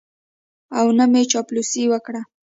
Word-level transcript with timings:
او 0.79 0.85
نه 0.97 1.05
مې 1.11 1.21
چاپلوسي 1.31 1.83
وکړه. 1.89 2.21